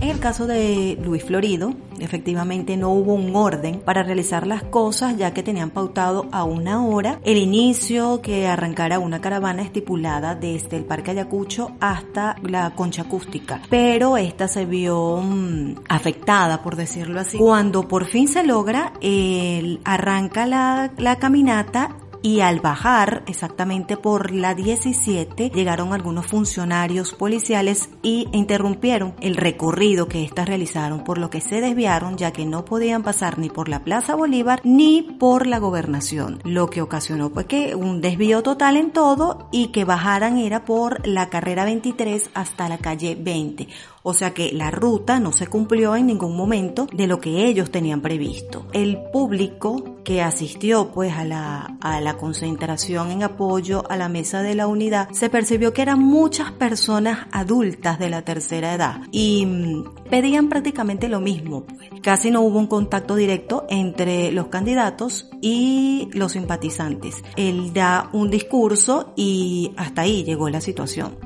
En 0.00 0.08
el 0.08 0.18
caso 0.18 0.46
de 0.46 0.98
Luis 1.04 1.24
Florido, 1.24 1.74
efectivamente 1.98 2.78
no 2.78 2.90
hubo 2.90 3.12
un 3.12 3.36
orden 3.36 3.80
para 3.80 4.02
realizar 4.02 4.46
las 4.46 4.62
cosas 4.62 5.16
ya 5.18 5.34
que 5.34 5.42
tenían 5.42 5.68
pautado 5.68 6.26
a 6.32 6.44
una 6.44 6.86
hora 6.86 7.20
el 7.22 7.36
inicio 7.36 8.22
que 8.22 8.46
arrancara 8.46 8.98
una 8.98 9.20
caravana 9.20 9.62
estipulada 9.62 10.34
desde 10.34 10.78
el 10.78 10.84
Parque 10.84 11.10
Ayacucho 11.10 11.72
hasta 11.80 12.36
la 12.42 12.74
concha 12.74 13.02
acústica. 13.02 13.60
Pero 13.68 14.16
esta 14.16 14.48
se 14.48 14.64
vio 14.64 15.18
mmm, 15.22 15.74
afectada, 15.88 16.62
por 16.62 16.76
decirlo 16.76 17.20
así. 17.20 17.36
Cuando 17.36 17.86
por 17.86 18.06
fin 18.06 18.26
se 18.26 18.42
logra, 18.42 18.94
el, 19.02 19.80
arranca 19.84 20.46
la 20.46 21.16
caminata 21.18 21.94
y 22.22 22.40
al 22.40 22.60
bajar 22.60 23.22
exactamente 23.26 23.96
por 23.96 24.32
la 24.32 24.54
17 24.54 25.50
llegaron 25.50 25.92
algunos 25.92 26.26
funcionarios 26.26 27.14
policiales 27.14 27.90
y 28.02 28.28
interrumpieron 28.32 29.14
el 29.20 29.36
recorrido 29.36 30.08
que 30.08 30.24
éstas 30.24 30.48
realizaron 30.48 31.04
por 31.04 31.18
lo 31.18 31.30
que 31.30 31.40
se 31.40 31.60
desviaron 31.60 32.16
ya 32.16 32.32
que 32.32 32.44
no 32.44 32.64
podían 32.64 33.02
pasar 33.02 33.38
ni 33.38 33.48
por 33.48 33.68
la 33.68 33.84
Plaza 33.84 34.14
Bolívar 34.14 34.60
ni 34.64 35.02
por 35.02 35.46
la 35.46 35.58
gobernación 35.58 36.40
lo 36.44 36.68
que 36.68 36.82
ocasionó 36.82 37.30
pues 37.30 37.46
que 37.46 37.74
un 37.74 38.00
desvío 38.00 38.42
total 38.42 38.76
en 38.76 38.90
todo 38.90 39.48
y 39.50 39.68
que 39.68 39.84
bajaran 39.84 40.38
era 40.38 40.64
por 40.64 41.06
la 41.06 41.28
carrera 41.28 41.64
23 41.64 42.30
hasta 42.34 42.68
la 42.68 42.78
calle 42.78 43.16
20 43.18 43.68
o 44.02 44.14
sea 44.14 44.32
que 44.32 44.52
la 44.52 44.70
ruta 44.70 45.20
no 45.20 45.32
se 45.32 45.46
cumplió 45.46 45.94
en 45.94 46.06
ningún 46.06 46.36
momento 46.36 46.86
de 46.92 47.06
lo 47.06 47.20
que 47.20 47.46
ellos 47.46 47.70
tenían 47.70 48.00
previsto. 48.00 48.66
El 48.72 48.98
público 49.12 49.89
que 50.04 50.22
asistió 50.22 50.90
pues 50.92 51.12
a 51.14 51.24
la, 51.24 51.76
a 51.80 52.00
la 52.00 52.16
concentración 52.16 53.10
en 53.10 53.22
apoyo 53.22 53.84
a 53.90 53.96
la 53.96 54.08
mesa 54.08 54.42
de 54.42 54.54
la 54.54 54.66
unidad 54.66 55.08
se 55.12 55.30
percibió 55.30 55.72
que 55.72 55.82
eran 55.82 56.00
muchas 56.00 56.52
personas 56.52 57.26
adultas 57.32 57.98
de 57.98 58.10
la 58.10 58.22
tercera 58.22 58.74
edad 58.74 59.02
y 59.10 59.46
mmm, 59.46 59.84
pedían 60.10 60.48
prácticamente 60.48 61.08
lo 61.08 61.20
mismo. 61.20 61.64
Casi 62.02 62.30
no 62.30 62.40
hubo 62.42 62.58
un 62.58 62.66
contacto 62.66 63.16
directo 63.16 63.66
entre 63.68 64.32
los 64.32 64.46
candidatos 64.46 65.30
y 65.40 66.08
los 66.12 66.32
simpatizantes. 66.32 67.22
Él 67.36 67.72
da 67.72 68.08
un 68.12 68.30
discurso 68.30 69.12
y 69.16 69.72
hasta 69.76 70.02
ahí 70.02 70.24
llegó 70.24 70.48
la 70.48 70.60
situación. 70.60 71.16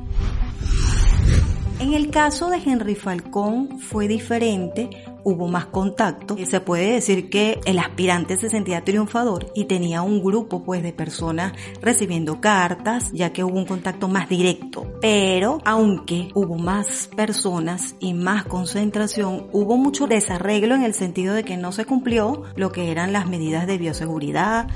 En 1.81 1.93
el 1.93 2.11
caso 2.11 2.49
de 2.51 2.59
Henry 2.59 2.95
Falcón 2.95 3.81
fue 3.81 4.09
diferente, 4.09 4.91
hubo 5.25 5.49
más 5.49 5.67
contacto. 5.67 6.37
Se 6.49 6.61
puede 6.61 6.93
decir 6.93 7.31
que 7.31 7.59
el 7.65 7.79
aspirante 7.79 8.37
se 8.37 8.51
sentía 8.51 8.85
triunfador 8.85 9.51
y 9.55 9.65
tenía 9.65 10.03
un 10.03 10.23
grupo 10.23 10.63
pues 10.63 10.83
de 10.83 10.93
personas 10.93 11.53
recibiendo 11.81 12.41
cartas, 12.41 13.11
ya 13.13 13.33
que 13.33 13.43
hubo 13.43 13.59
un 13.59 13.67
contacto 13.67 14.09
más 14.09 14.29
directo. 14.29 14.87
Pero 15.01 15.59
aunque 15.65 16.29
hubo 16.35 16.57
más 16.57 17.09
personas 17.17 17.97
y 17.99 18.15
más 18.15 18.45
concentración, 18.45 19.49
hubo 19.53 19.77
mucho 19.77 20.07
desarreglo 20.07 20.75
en 20.75 20.83
el 20.83 20.95
sentido 20.95 21.35
de 21.35 21.45
que 21.45 21.57
no 21.57 21.73
se 21.73 21.85
cumplió 21.85 22.43
lo 22.57 22.71
que 22.71 22.91
eran 22.91 23.13
las 23.13 23.27
medidas 23.27 23.67
de 23.67 23.79
bioseguridad. 23.79 24.69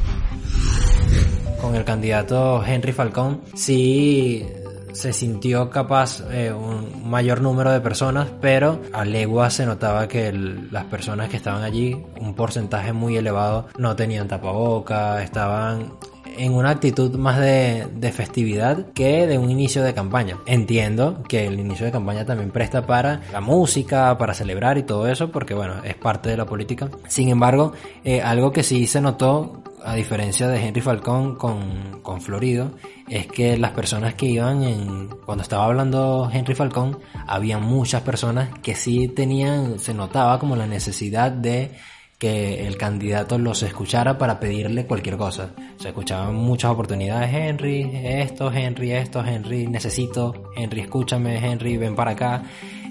Con 1.61 1.75
el 1.75 1.85
candidato 1.85 2.65
Henry 2.65 2.93
Falcón, 2.93 3.41
sí 3.55 4.47
se 4.93 5.13
sintió 5.13 5.71
capaz 5.71 6.23
eh, 6.31 6.53
un 6.53 7.09
mayor 7.09 7.41
número 7.41 7.73
de 7.73 7.81
personas, 7.81 8.29
pero 8.41 8.81
a 8.93 9.05
legua 9.05 9.51
se 9.51 9.67
notaba 9.67 10.09
que 10.09 10.33
las 10.33 10.85
personas 10.87 11.29
que 11.29 11.37
estaban 11.37 11.63
allí, 11.63 11.97
un 12.21 12.35
porcentaje 12.35 12.93
muy 12.93 13.17
elevado, 13.17 13.69
no 13.79 13.97
tenían 13.97 14.29
tapaboca, 14.29 15.23
estaban 15.23 15.93
en 16.37 16.55
una 16.55 16.71
actitud 16.71 17.17
más 17.17 17.39
de, 17.39 17.89
de, 17.97 18.13
festividad 18.13 18.93
que 18.93 19.27
de 19.27 19.39
un 19.39 19.51
inicio 19.51 19.83
de 19.83 19.93
campaña. 19.93 20.39
Entiendo 20.47 21.23
que 21.29 21.47
el 21.47 21.59
inicio 21.59 21.87
de 21.87 21.93
campaña 21.93 22.25
también 22.25 22.51
presta 22.51 22.87
para 22.87 23.23
la 23.33 23.41
música, 23.41 24.17
para 24.19 24.35
celebrar 24.35 24.79
y 24.79 24.85
todo 24.85 25.09
eso, 25.09 25.31
porque 25.31 25.55
bueno, 25.55 25.83
es 25.85 25.97
parte 25.97 26.29
de 26.29 26.37
la 26.37 26.47
política. 26.47 26.89
Sin 27.09 27.29
embargo, 27.29 27.73
eh, 28.05 28.21
algo 28.23 28.53
que 28.53 28.63
sí 28.63 28.87
se 28.87 29.01
notó 29.01 29.63
a 29.85 29.95
diferencia 29.95 30.49
de 30.49 30.65
Henry 30.65 30.81
Falcón 30.81 31.37
con, 31.37 32.01
con, 32.03 32.21
Florido, 32.21 32.73
es 33.11 33.27
que 33.27 33.57
las 33.57 33.73
personas 33.73 34.15
que 34.15 34.27
iban 34.27 34.63
en, 34.63 35.09
cuando 35.25 35.43
estaba 35.43 35.65
hablando 35.65 36.29
Henry 36.33 36.55
Falcón, 36.55 36.99
había 37.27 37.59
muchas 37.59 38.03
personas 38.03 38.51
que 38.63 38.75
sí 38.75 39.09
tenían, 39.09 39.79
se 39.79 39.95
notaba 39.95 40.39
como 40.39 40.57
la 40.57 40.67
necesidad 40.67 41.33
de 41.33 41.71
que 42.19 42.67
el 42.67 42.77
candidato 42.77 43.39
los 43.39 43.63
escuchara 43.63 44.19
para 44.19 44.41
pedirle 44.41 44.87
cualquier 44.87 45.17
cosa. 45.17 45.55
Se 45.79 45.89
escuchaban 45.89 46.35
muchas 46.35 46.73
oportunidades, 46.73 47.33
Henry, 47.33 47.91
esto, 47.95 48.53
Henry, 48.53 48.93
esto, 48.93 49.25
Henry, 49.25 49.69
necesito, 49.69 50.51
Henry, 50.57 50.81
escúchame, 50.81 51.39
Henry, 51.39 51.77
ven 51.77 51.95
para 51.95 52.13
acá. 52.13 52.43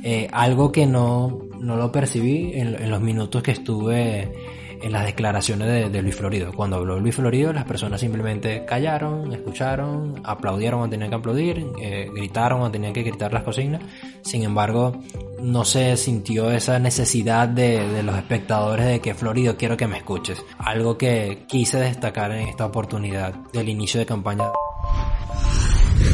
Eh, 0.01 0.29
algo 0.31 0.71
que 0.71 0.85
no, 0.85 1.39
no 1.59 1.75
lo 1.75 1.91
percibí 1.91 2.53
en, 2.53 2.81
en 2.81 2.89
los 2.89 3.01
minutos 3.01 3.43
que 3.43 3.51
estuve 3.51 4.56
en 4.81 4.91
las 4.91 5.05
declaraciones 5.05 5.91
de, 5.91 6.01
Luis 6.01 6.15
Florido. 6.15 6.53
Cuando 6.53 6.77
habló 6.77 6.99
Luis 6.99 7.15
Florido, 7.15 7.53
las 7.53 7.65
personas 7.65 7.99
simplemente 7.99 8.65
callaron, 8.65 9.31
escucharon, 9.33 10.21
aplaudieron 10.23 10.79
cuando 10.79 10.93
tenían 10.93 11.09
que 11.09 11.15
aplaudir, 11.15 11.65
eh, 11.81 12.09
gritaron 12.13 12.59
cuando 12.59 12.73
tenían 12.73 12.93
que 12.93 13.03
gritar 13.03 13.33
las 13.33 13.43
consignas. 13.43 13.81
Sin 14.21 14.43
embargo, 14.43 15.01
no 15.41 15.65
se 15.65 15.97
sintió 15.97 16.51
esa 16.51 16.79
necesidad 16.79 17.47
de, 17.47 17.87
de 17.87 18.03
los 18.03 18.15
espectadores 18.15 18.85
de 18.85 18.99
que 18.99 19.13
Florido 19.13 19.57
quiero 19.57 19.77
que 19.77 19.87
me 19.87 19.97
escuches. 19.97 20.43
Algo 20.57 20.97
que 20.97 21.45
quise 21.47 21.79
destacar 21.79 22.31
en 22.31 22.47
esta 22.47 22.65
oportunidad 22.65 23.33
del 23.53 23.69
inicio 23.69 23.99
de 23.99 24.05
campaña. 24.05 24.45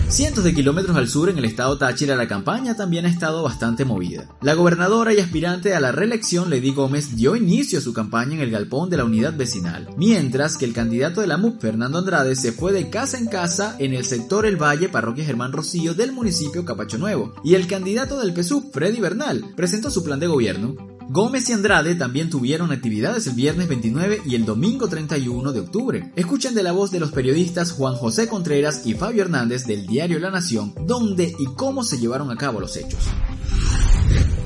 Cientos 0.10 0.44
de 0.44 0.54
kilómetros 0.54 0.96
al 0.96 1.10
sur 1.10 1.30
en 1.30 1.40
el 1.40 1.46
estado 1.46 1.78
Táchira 1.78 2.16
la 2.16 2.28
campaña 2.28 2.76
también 2.76 3.06
ha 3.06 3.10
estado 3.10 3.42
bastante 3.42 3.84
movida. 3.84 4.30
La 4.42 4.54
gobernadora 4.54 5.12
y 5.12 5.20
aspirante 5.20 5.74
a 5.74 5.80
la 5.80 5.92
reelección 5.92 6.52
Lady 6.52 6.72
Gómez 6.72 7.16
dio 7.16 7.36
inicio 7.36 7.80
a 7.80 7.82
su 7.82 7.94
campaña 7.94 8.36
en 8.36 8.42
el 8.42 8.52
galpón 8.52 8.92
de 8.92 8.98
la 8.98 9.06
unidad 9.06 9.36
vecinal, 9.36 9.90
mientras 9.98 10.56
que 10.56 10.66
el 10.66 10.74
candidato 10.74 11.22
de 11.22 11.28
la 11.28 11.38
MUP, 11.38 11.60
Fernando 11.60 11.98
Andrade, 11.98 12.36
se 12.36 12.52
fue 12.52 12.72
de 12.74 12.90
casa 12.92 13.18
en 13.18 13.26
casa 13.26 13.76
en 13.80 13.94
el 13.94 14.06
sector 14.06 14.46
El 14.46 14.62
Valle, 14.62 14.90
parroquia 14.90 15.26
Germán 15.26 15.52
Rocío 15.52 15.96
del 15.96 16.12
municipio 16.12 16.64
Capacho 16.64 17.00
Nuevo, 17.00 17.34
y 17.44 17.56
el 17.56 17.66
candidato 17.66 18.20
del 18.20 18.34
PSUV, 18.36 18.72
Freddy 18.72 19.00
Bernal, 19.00 19.54
presentó 19.56 19.90
su 19.90 20.04
plan 20.04 20.20
de 20.20 20.28
gobierno. 20.28 20.93
Gómez 21.10 21.50
y 21.50 21.54
Andrade 21.54 21.96
también 21.96 22.30
tuvieron 22.30 22.72
actividades 22.72 23.28
el 23.28 23.34
viernes 23.34 23.68
29 23.68 24.22
y 24.26 24.36
el 24.36 24.46
domingo 24.46 24.88
31 24.88 25.52
de 25.52 25.60
octubre. 25.60 26.12
Escuchen 26.16 26.56
de 26.56 26.64
la 26.64 26.72
voz 26.72 26.92
de 26.92 27.00
los 27.00 27.12
periodistas 27.12 27.72
Juan 27.72 27.96
José 27.96 28.28
Contreras 28.28 28.86
y 28.86 28.94
Fabio 28.94 29.24
Hernández 29.24 29.66
del 29.66 29.86
diario 29.86 30.20
La 30.20 30.32
Nación 30.32 30.74
dónde 30.86 31.34
y 31.38 31.46
cómo 31.56 31.84
se 31.84 31.98
llevaron 31.98 32.32
a 32.32 32.38
cabo 32.38 32.60
los 32.60 32.76
hechos. 32.78 33.04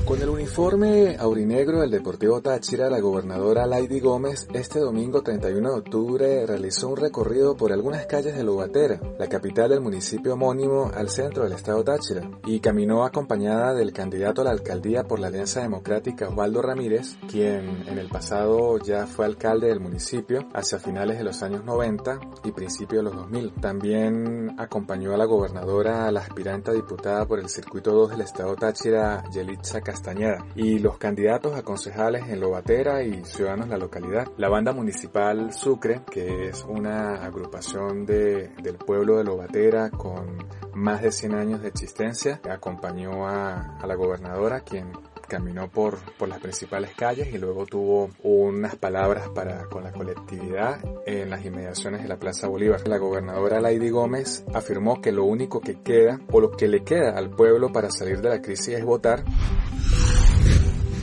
Con 0.08 0.22
el 0.22 0.30
uniforme 0.30 1.18
aurinegro 1.18 1.82
del 1.82 1.90
Deportivo 1.90 2.40
Táchira, 2.40 2.88
la 2.88 2.98
gobernadora 2.98 3.66
Lady 3.66 4.00
Gómez 4.00 4.48
este 4.54 4.78
domingo 4.78 5.20
31 5.20 5.68
de 5.68 5.78
octubre 5.80 6.46
realizó 6.46 6.88
un 6.88 6.96
recorrido 6.96 7.58
por 7.58 7.74
algunas 7.74 8.06
calles 8.06 8.34
de 8.34 8.42
Lobatera, 8.42 9.02
la 9.18 9.28
capital 9.28 9.68
del 9.68 9.82
municipio 9.82 10.32
homónimo 10.32 10.90
al 10.94 11.10
centro 11.10 11.44
del 11.44 11.52
estado 11.52 11.84
Táchira, 11.84 12.22
y 12.46 12.60
caminó 12.60 13.04
acompañada 13.04 13.74
del 13.74 13.92
candidato 13.92 14.40
a 14.40 14.44
la 14.44 14.52
alcaldía 14.52 15.04
por 15.04 15.18
la 15.18 15.26
Alianza 15.26 15.60
Democrática 15.60 16.30
Osvaldo 16.30 16.62
Ramírez, 16.62 17.18
quien 17.30 17.86
en 17.86 17.98
el 17.98 18.08
pasado 18.08 18.78
ya 18.78 19.06
fue 19.06 19.26
alcalde 19.26 19.68
del 19.68 19.80
municipio 19.80 20.48
hacia 20.54 20.78
finales 20.78 21.18
de 21.18 21.24
los 21.24 21.42
años 21.42 21.66
90 21.66 22.18
y 22.44 22.52
principios 22.52 23.04
de 23.04 23.10
los 23.10 23.14
2000. 23.14 23.52
También 23.60 24.54
acompañó 24.58 25.12
a 25.12 25.18
la 25.18 25.26
gobernadora, 25.26 26.10
la 26.10 26.20
aspirante 26.20 26.72
diputada 26.72 27.26
por 27.26 27.40
el 27.40 27.50
circuito 27.50 27.92
2 27.92 28.12
del 28.12 28.22
estado 28.22 28.56
Táchira, 28.56 29.22
Yelitza 29.34 29.82
Castañeda 29.98 30.46
y 30.54 30.78
los 30.78 30.96
candidatos 30.96 31.56
a 31.56 31.62
concejales 31.62 32.28
en 32.28 32.38
Lobatera 32.38 33.02
y 33.02 33.24
ciudadanos 33.24 33.66
de 33.66 33.72
la 33.72 33.78
localidad. 33.78 34.28
La 34.36 34.48
banda 34.48 34.72
municipal 34.72 35.52
Sucre, 35.52 36.02
que 36.08 36.50
es 36.50 36.64
una 36.68 37.24
agrupación 37.24 38.06
de, 38.06 38.52
del 38.62 38.76
pueblo 38.76 39.16
de 39.16 39.24
Lobatera 39.24 39.90
con 39.90 40.46
más 40.72 41.02
de 41.02 41.10
100 41.10 41.34
años 41.34 41.62
de 41.62 41.68
existencia, 41.68 42.40
acompañó 42.48 43.26
a, 43.26 43.76
a 43.76 43.86
la 43.88 43.96
gobernadora, 43.96 44.60
quien 44.60 44.92
caminó 45.28 45.68
por, 45.68 45.98
por 46.14 46.28
las 46.28 46.40
principales 46.40 46.92
calles 46.96 47.32
y 47.32 47.38
luego 47.38 47.66
tuvo 47.66 48.10
unas 48.22 48.76
palabras 48.76 49.28
para 49.28 49.66
con 49.66 49.84
la 49.84 49.92
colectividad 49.92 50.80
en 51.06 51.30
las 51.30 51.44
inmediaciones 51.44 52.02
de 52.02 52.08
la 52.08 52.18
Plaza 52.18 52.48
Bolívar. 52.48 52.88
La 52.88 52.98
gobernadora 52.98 53.60
Lady 53.60 53.90
Gómez 53.90 54.44
afirmó 54.54 55.00
que 55.00 55.12
lo 55.12 55.24
único 55.24 55.60
que 55.60 55.82
queda 55.82 56.18
o 56.32 56.40
lo 56.40 56.50
que 56.50 56.66
le 56.66 56.82
queda 56.82 57.16
al 57.16 57.30
pueblo 57.30 57.70
para 57.70 57.90
salir 57.90 58.20
de 58.20 58.30
la 58.30 58.40
crisis 58.40 58.74
es 58.74 58.84
votar. 58.84 59.24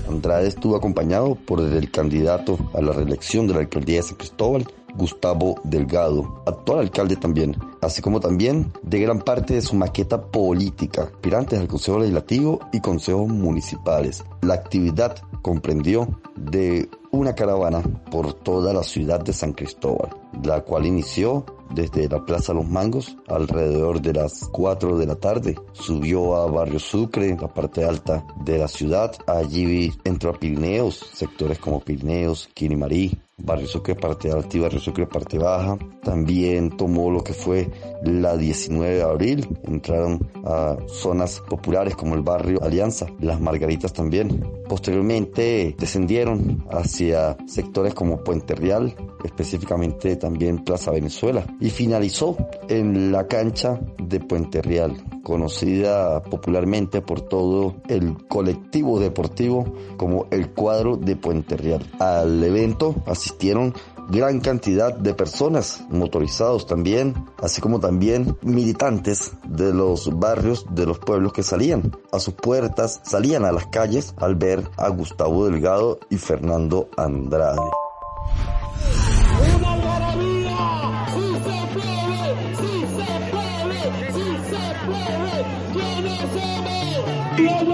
Andrade 0.08 0.48
estuvo 0.48 0.76
acompañado 0.76 1.36
por 1.36 1.60
el 1.60 1.92
candidato 1.92 2.58
a 2.74 2.82
la 2.82 2.94
reelección 2.94 3.48
de 3.48 3.54
la 3.54 3.60
alcaldía 3.62 3.98
de 3.98 4.04
San 4.04 4.18
Cristóbal, 4.18 4.66
Gustavo 4.96 5.56
Delgado, 5.64 6.42
actual 6.46 6.80
alcalde 6.80 7.16
también, 7.16 7.56
así 7.86 8.02
como 8.02 8.20
también 8.20 8.74
de 8.82 9.00
gran 9.00 9.20
parte 9.20 9.54
de 9.54 9.62
su 9.62 9.76
maqueta 9.76 10.22
política, 10.32 11.04
aspirantes 11.04 11.60
al 11.60 11.68
Consejo 11.68 12.00
Legislativo 12.00 12.60
y 12.74 12.82
consejos 12.82 13.28
municipales. 13.28 14.24
La 14.42 14.56
actividad 14.56 15.18
comprendió 15.42 16.20
de 16.36 16.90
una 17.12 17.36
caravana 17.36 17.82
por 18.12 18.34
toda 18.34 18.74
la 18.74 18.84
ciudad 18.84 19.22
de 19.22 19.34
San 19.34 19.54
Cristóbal, 19.54 20.10
la 20.44 20.62
cual 20.62 20.86
inició 20.86 21.46
desde 21.74 22.10
la 22.10 22.26
Plaza 22.26 22.54
Los 22.54 22.68
Mangos 22.68 23.18
alrededor 23.28 24.02
de 24.02 24.14
las 24.14 24.48
4 24.52 24.98
de 24.98 25.06
la 25.06 25.16
tarde. 25.16 25.56
Subió 25.74 26.36
a 26.36 26.48
Barrio 26.48 26.80
Sucre, 26.80 27.38
la 27.40 27.48
parte 27.48 27.86
alta 27.86 28.26
de 28.44 28.58
la 28.58 28.68
ciudad. 28.68 29.14
Allí 29.28 29.94
entró 30.04 30.32
a 30.32 30.40
Pirineos, 30.40 31.10
sectores 31.14 31.60
como 31.60 31.80
Pirineos, 31.80 32.50
Quinimarí, 32.54 33.18
Barrio 33.38 33.68
Sucre 33.68 33.96
parte 33.96 34.32
alta 34.32 34.58
y 34.58 34.60
Barrio 34.60 34.80
Sucre 34.80 35.08
parte 35.08 35.38
baja. 35.38 35.78
También 36.04 36.76
tomó 36.78 37.12
lo 37.12 37.24
que 37.24 37.34
fue 37.34 37.70
la 38.04 38.38
19 38.38 38.96
de 38.96 39.04
abril. 39.04 39.48
Entraron 39.64 40.28
a 40.46 40.78
zonas 40.88 41.42
populares 41.42 41.96
como 41.96 42.16
el 42.16 42.22
barrio 42.22 42.62
Alianza, 42.64 43.08
Las 43.20 43.40
Margaritas 43.40 43.94
también. 43.94 44.46
Posteriormente 44.68 45.76
descendieron 45.78 46.64
hacia 46.72 47.38
sectores 47.46 47.94
como 47.94 48.24
Puente 48.24 48.56
Real, 48.56 48.96
específicamente 49.24 50.16
también 50.16 50.64
Plaza 50.64 50.92
Venezuela, 50.92 51.46
y 51.60 51.70
finalizó 51.70 52.36
en 52.68 53.12
la 53.12 53.28
cancha 53.28 53.80
de 53.98 54.20
Puente 54.20 54.62
Real, 54.62 54.94
conocida 55.24 56.22
popularmente 56.24 57.02
por 57.02 57.22
todo 57.22 57.76
el 57.88 58.28
colectivo 58.28 59.00
deportivo 59.00 59.66
como 59.98 60.28
el 60.32 60.52
cuadro 60.52 60.98
de 60.98 61.16
Puente 61.16 61.58
Real. 61.58 61.82
Al 62.00 62.44
evento 62.44 62.96
asistieron 63.06 63.74
gran 64.10 64.40
cantidad 64.40 64.94
de 64.94 65.14
personas, 65.14 65.84
motorizados 65.90 66.68
también, 66.68 67.14
así 67.42 67.62
como 67.62 67.80
también 67.80 68.38
militantes 68.42 69.34
de 69.48 69.74
los 69.74 70.18
barrios, 70.20 70.66
de 70.72 70.86
los 70.86 71.00
pueblos 71.00 71.34
que 71.34 71.44
salían 71.44 71.96
a 72.12 72.20
sus 72.20 72.34
puertas, 72.34 73.02
salían 73.04 73.46
a 73.46 73.52
las 73.52 73.68
calles 73.68 74.14
al 74.18 74.36
ver 74.36 74.64
a 74.78 74.90
Gustavo 74.90 75.46
Delgado 75.46 76.00
y 76.10 76.18
Fernando 76.18 76.90
Andrade. 76.98 77.85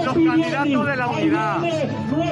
Los 0.04 0.14
candidatos 0.14 0.86
de 0.86 0.96
la 0.96 1.06
unidad, 1.08 1.58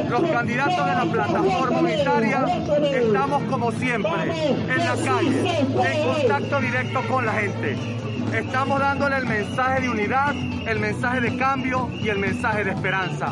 los 0.09 0.23
candidatos 0.30 0.87
de 0.87 0.92
la 0.92 1.12
plataforma 1.12 1.78
unitaria, 1.78 2.47
estamos 2.92 3.42
como 3.44 3.73
siempre 3.73 4.23
en 4.23 4.78
la 4.78 4.97
calle, 4.97 5.61
en 5.61 6.14
contacto 6.14 6.61
directo 6.61 7.00
con 7.09 7.26
la 7.26 7.32
gente. 7.32 7.76
estamos 8.35 8.80
dándole 8.80 9.16
el 9.16 9.26
mensaje 9.26 9.82
de 9.82 9.88
unidad, 9.88 10.35
el 10.66 10.78
mensaje 10.78 11.20
de 11.20 11.37
cambio 11.37 11.88
y 12.00 12.09
el 12.09 12.18
mensaje 12.18 12.64
de 12.64 12.70
esperanza. 12.73 13.30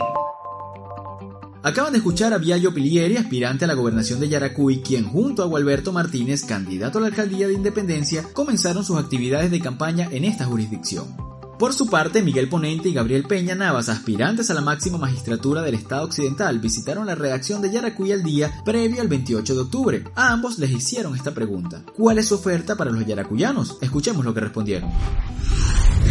Acaban 1.62 1.92
de 1.92 1.98
escuchar 1.98 2.32
a 2.32 2.38
Viallo 2.38 2.72
Pilieri, 2.72 3.16
aspirante 3.16 3.64
a 3.64 3.68
la 3.68 3.74
gobernación 3.74 4.20
de 4.20 4.28
Yaracuy, 4.28 4.80
quien 4.80 5.04
junto 5.04 5.42
a 5.42 5.46
Gualberto 5.46 5.92
Martínez, 5.92 6.44
candidato 6.44 6.98
a 6.98 7.00
la 7.00 7.08
alcaldía 7.08 7.48
de 7.48 7.54
Independencia, 7.54 8.22
comenzaron 8.32 8.84
sus 8.84 8.96
actividades 8.96 9.50
de 9.50 9.60
campaña 9.60 10.08
en 10.12 10.24
esta 10.24 10.44
jurisdicción. 10.44 11.27
Por 11.58 11.74
su 11.74 11.90
parte, 11.90 12.22
Miguel 12.22 12.48
Ponente 12.48 12.88
y 12.88 12.94
Gabriel 12.94 13.24
Peña 13.24 13.56
Navas, 13.56 13.88
aspirantes 13.88 14.48
a 14.48 14.54
la 14.54 14.60
máxima 14.60 14.96
magistratura 14.96 15.60
del 15.60 15.74
Estado 15.74 16.04
Occidental, 16.04 16.60
visitaron 16.60 17.04
la 17.04 17.16
redacción 17.16 17.60
de 17.60 17.72
Yaracuy 17.72 18.12
al 18.12 18.22
día 18.22 18.62
previo 18.64 19.00
al 19.00 19.08
28 19.08 19.54
de 19.54 19.60
octubre. 19.60 20.04
A 20.14 20.32
ambos 20.32 20.60
les 20.60 20.70
hicieron 20.70 21.16
esta 21.16 21.32
pregunta. 21.32 21.82
¿Cuál 21.96 22.18
es 22.18 22.28
su 22.28 22.36
oferta 22.36 22.76
para 22.76 22.92
los 22.92 23.04
yaracuyanos? 23.04 23.78
Escuchemos 23.80 24.24
lo 24.24 24.32
que 24.32 24.40
respondieron. 24.40 24.88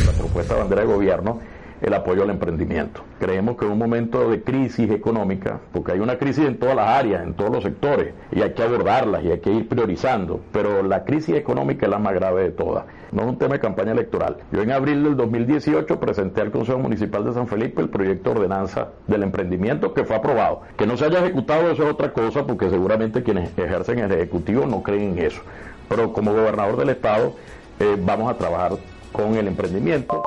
La 0.06 0.12
propuesta 0.12 0.54
de 0.54 0.60
bandera 0.60 0.82
de 0.82 0.88
gobierno 0.88 1.39
el 1.81 1.93
apoyo 1.93 2.24
al 2.24 2.29
emprendimiento. 2.29 3.01
Creemos 3.19 3.57
que 3.57 3.65
en 3.65 3.72
un 3.72 3.77
momento 3.77 4.29
de 4.29 4.41
crisis 4.41 4.89
económica, 4.91 5.60
porque 5.72 5.93
hay 5.93 6.00
una 6.00 6.17
crisis 6.17 6.46
en 6.46 6.57
todas 6.57 6.75
las 6.75 6.88
áreas, 6.88 7.24
en 7.24 7.34
todos 7.34 7.51
los 7.51 7.63
sectores, 7.63 8.13
y 8.31 8.41
hay 8.41 8.53
que 8.53 8.63
abordarlas 8.63 9.24
y 9.24 9.31
hay 9.31 9.39
que 9.39 9.51
ir 9.51 9.67
priorizando, 9.67 10.41
pero 10.51 10.84
la 10.84 11.03
crisis 11.03 11.36
económica 11.36 11.86
es 11.86 11.91
la 11.91 12.00
más 12.00 12.13
grave 12.13 12.43
de 12.43 12.51
todas. 12.51 12.86
No 13.12 13.22
es 13.22 13.27
un 13.29 13.38
tema 13.38 13.53
de 13.53 13.60
campaña 13.62 13.93
electoral. 13.93 14.38
Yo 14.51 14.62
en 14.62 14.72
abril 14.72 15.03
del 15.03 15.15
2018 15.15 16.00
presenté 16.00 16.41
al 16.41 16.51
Consejo 16.51 16.79
Municipal 16.79 17.24
de 17.24 17.34
San 17.34 17.48
Felipe 17.48 17.81
el 17.81 17.89
proyecto 17.89 18.31
de 18.31 18.39
ordenanza 18.39 18.89
del 19.07 19.24
emprendimiento 19.24 19.93
que 19.93 20.03
fue 20.03 20.17
aprobado. 20.17 20.62
Que 20.77 20.86
no 20.86 20.98
se 20.98 21.05
haya 21.05 21.19
ejecutado 21.19 21.72
eso 21.72 21.84
es 21.84 21.89
otra 21.89 22.12
cosa, 22.12 22.46
porque 22.46 22.69
seguramente 22.69 23.24
quienes 23.24 23.57
ejercen 23.57 24.00
el 24.00 24.12
Ejecutivo 24.12 24.65
no 24.65 24.84
creen 24.84 25.17
en 25.17 25.25
eso. 25.25 25.41
Pero 25.88 26.12
como 26.12 26.34
gobernador 26.34 26.77
del 26.77 26.89
Estado 26.89 27.34
eh, 27.79 27.96
vamos 28.00 28.29
a 28.29 28.38
trabajar 28.38 28.74
con 29.13 29.36
el 29.36 29.48
emprendimiento. 29.48 30.22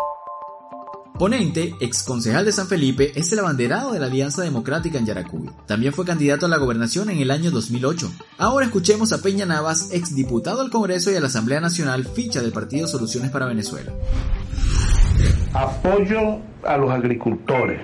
Ponente, 1.20 1.74
ex 1.80 2.02
concejal 2.02 2.46
de 2.46 2.52
San 2.52 2.66
Felipe, 2.66 3.12
es 3.14 3.30
el 3.30 3.40
abanderado 3.40 3.92
de 3.92 4.00
la 4.00 4.06
Alianza 4.06 4.40
Democrática 4.40 4.96
en 4.96 5.04
Yaracuy. 5.04 5.50
También 5.66 5.92
fue 5.92 6.06
candidato 6.06 6.46
a 6.46 6.48
la 6.48 6.56
gobernación 6.56 7.10
en 7.10 7.18
el 7.18 7.30
año 7.30 7.50
2008. 7.50 8.10
Ahora 8.38 8.64
escuchemos 8.64 9.12
a 9.12 9.20
Peña 9.20 9.44
Navas, 9.44 9.90
ex 9.92 10.14
diputado 10.14 10.62
al 10.62 10.70
Congreso 10.70 11.12
y 11.12 11.16
a 11.16 11.20
la 11.20 11.26
Asamblea 11.26 11.60
Nacional, 11.60 12.06
ficha 12.06 12.40
del 12.40 12.52
Partido 12.52 12.86
Soluciones 12.86 13.30
para 13.30 13.44
Venezuela. 13.44 13.92
Apoyo 15.52 16.38
a 16.64 16.78
los 16.78 16.90
agricultores, 16.90 17.82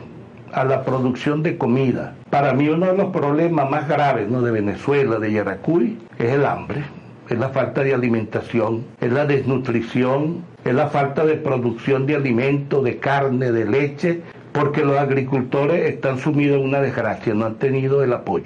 a 0.54 0.64
la 0.64 0.82
producción 0.82 1.42
de 1.42 1.58
comida. 1.58 2.16
Para 2.30 2.54
mí 2.54 2.70
uno 2.70 2.86
de 2.86 2.96
los 2.96 3.12
problemas 3.12 3.68
más 3.68 3.86
graves 3.86 4.32
de 4.32 4.50
Venezuela, 4.50 5.18
de 5.18 5.30
Yaracuy, 5.30 5.98
es 6.18 6.32
el 6.32 6.46
hambre 6.46 6.86
es 7.28 7.38
la 7.38 7.48
falta 7.50 7.82
de 7.82 7.94
alimentación, 7.94 8.84
es 9.00 9.12
la 9.12 9.26
desnutrición, 9.26 10.44
es 10.64 10.74
la 10.74 10.88
falta 10.88 11.24
de 11.24 11.36
producción 11.36 12.06
de 12.06 12.16
alimentos, 12.16 12.84
de 12.84 12.98
carne, 12.98 13.52
de 13.52 13.64
leche, 13.64 14.22
porque 14.52 14.84
los 14.84 14.96
agricultores 14.96 15.92
están 15.92 16.18
sumidos 16.18 16.58
en 16.58 16.64
una 16.64 16.80
desgracia, 16.80 17.34
no 17.34 17.46
han 17.46 17.56
tenido 17.56 18.02
el 18.02 18.12
apoyo. 18.12 18.44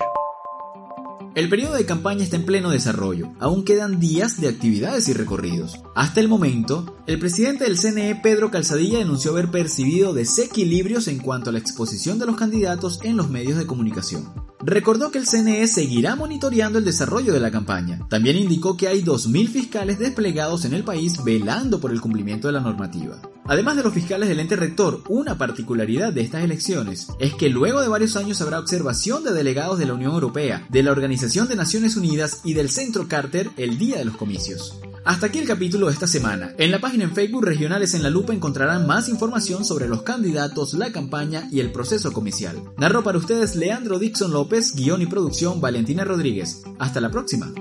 El 1.36 1.48
periodo 1.48 1.74
de 1.74 1.86
campaña 1.86 2.24
está 2.24 2.34
en 2.34 2.44
pleno 2.44 2.70
desarrollo, 2.70 3.28
aún 3.38 3.64
quedan 3.64 4.00
días 4.00 4.40
de 4.40 4.48
actividades 4.48 5.08
y 5.08 5.12
recorridos. 5.12 5.80
Hasta 5.94 6.18
el 6.18 6.26
momento, 6.26 6.96
el 7.06 7.20
presidente 7.20 7.64
del 7.64 7.78
CNE, 7.78 8.16
Pedro 8.16 8.50
Calzadilla, 8.50 8.98
denunció 8.98 9.30
haber 9.30 9.48
percibido 9.48 10.12
desequilibrios 10.12 11.06
en 11.06 11.18
cuanto 11.18 11.50
a 11.50 11.52
la 11.52 11.60
exposición 11.60 12.18
de 12.18 12.26
los 12.26 12.36
candidatos 12.36 12.98
en 13.04 13.16
los 13.16 13.30
medios 13.30 13.58
de 13.58 13.66
comunicación. 13.66 14.49
Recordó 14.62 15.10
que 15.10 15.18
el 15.18 15.26
CNE 15.26 15.66
seguirá 15.66 16.16
monitoreando 16.16 16.78
el 16.78 16.84
desarrollo 16.84 17.32
de 17.32 17.40
la 17.40 17.50
campaña. 17.50 18.06
También 18.08 18.36
indicó 18.36 18.76
que 18.76 18.88
hay 18.88 19.02
2.000 19.02 19.48
fiscales 19.48 19.98
desplegados 19.98 20.64
en 20.66 20.74
el 20.74 20.84
país 20.84 21.24
velando 21.24 21.80
por 21.80 21.92
el 21.92 22.00
cumplimiento 22.00 22.46
de 22.46 22.52
la 22.52 22.60
normativa. 22.60 23.20
Además 23.46 23.76
de 23.76 23.82
los 23.82 23.94
fiscales 23.94 24.28
del 24.28 24.38
ente 24.38 24.56
rector, 24.56 25.02
una 25.08 25.38
particularidad 25.38 26.12
de 26.12 26.20
estas 26.20 26.44
elecciones 26.44 27.08
es 27.18 27.34
que 27.34 27.48
luego 27.48 27.80
de 27.80 27.88
varios 27.88 28.16
años 28.16 28.40
habrá 28.42 28.60
observación 28.60 29.24
de 29.24 29.32
delegados 29.32 29.78
de 29.78 29.86
la 29.86 29.94
Unión 29.94 30.12
Europea, 30.12 30.66
de 30.68 30.82
la 30.82 30.92
Organización 30.92 31.48
de 31.48 31.56
Naciones 31.56 31.96
Unidas 31.96 32.42
y 32.44 32.52
del 32.52 32.68
Centro 32.68 33.08
Carter 33.08 33.50
el 33.56 33.78
día 33.78 33.98
de 33.98 34.04
los 34.04 34.16
comicios. 34.16 34.78
Hasta 35.04 35.26
aquí 35.26 35.38
el 35.38 35.46
capítulo 35.46 35.86
de 35.86 35.92
esta 35.92 36.06
semana. 36.06 36.54
En 36.58 36.70
la 36.70 36.80
página 36.80 37.04
en 37.04 37.14
Facebook 37.14 37.44
Regionales 37.44 37.94
en 37.94 38.02
la 38.02 38.10
Lupa 38.10 38.34
encontrarán 38.34 38.86
más 38.86 39.08
información 39.08 39.64
sobre 39.64 39.88
los 39.88 40.02
candidatos, 40.02 40.74
la 40.74 40.92
campaña 40.92 41.48
y 41.50 41.60
el 41.60 41.72
proceso 41.72 42.12
comicial. 42.12 42.60
Narro 42.76 43.02
para 43.02 43.18
ustedes 43.18 43.56
Leandro 43.56 43.98
Dixon 43.98 44.32
López, 44.32 44.74
guion 44.74 45.02
y 45.02 45.06
producción 45.06 45.60
Valentina 45.60 46.04
Rodríguez. 46.04 46.62
Hasta 46.78 47.00
la 47.00 47.10
próxima. 47.10 47.52